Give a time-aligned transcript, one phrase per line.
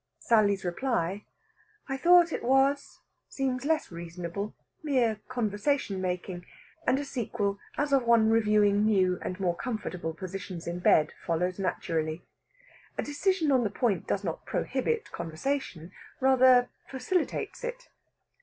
[0.17, 1.25] Sally's reply,
[1.87, 6.43] "I thought it was," seems less reasonable mere conversation making
[6.87, 11.59] and a sequel as of one reviewing new and more comfortable positions in bed follows
[11.59, 12.23] naturally.
[12.97, 17.89] A decision on the point does not prohibit conversation, rather facilitates it.